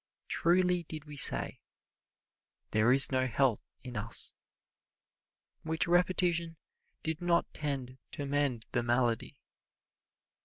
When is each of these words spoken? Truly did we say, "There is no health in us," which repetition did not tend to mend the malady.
Truly 0.27 0.81
did 0.81 1.05
we 1.05 1.15
say, 1.15 1.61
"There 2.71 2.91
is 2.91 3.11
no 3.11 3.27
health 3.27 3.61
in 3.83 3.95
us," 3.95 4.33
which 5.61 5.85
repetition 5.87 6.57
did 7.03 7.21
not 7.21 7.45
tend 7.53 7.99
to 8.13 8.25
mend 8.25 8.65
the 8.71 8.81
malady. 8.81 9.37